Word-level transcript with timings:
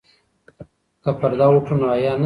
که 1.03 1.11
پرده 1.19 1.45
وکړو 1.51 1.75
نو 1.81 1.87
حیا 1.93 2.11
نه 2.13 2.17
ځي. 2.17 2.19